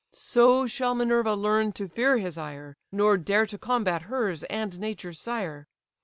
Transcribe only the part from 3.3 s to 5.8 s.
to combat hers and nature's sire.